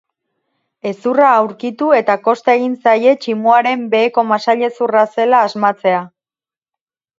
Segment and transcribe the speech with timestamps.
[0.91, 6.05] Hezurra aurkitu eta kosta egin zaie tximuaren beheko masailezurra zela asmatzea.